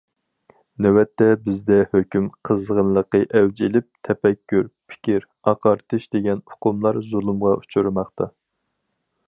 [0.83, 8.33] نۆۋەتتە بىزدە ھۆكۈم قىزغىنلىقى ئەۋج ئېلىپ، تەپەككۇر، پىكىر، ئاقارتىش دېگەن ئۇقۇملار زۇلۇمغا ئۇچرىماقتا.